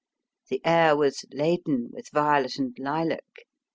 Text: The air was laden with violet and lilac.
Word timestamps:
The 0.49 0.65
air 0.65 0.97
was 0.97 1.25
laden 1.31 1.91
with 1.93 2.09
violet 2.11 2.57
and 2.57 2.75
lilac. 2.79 3.45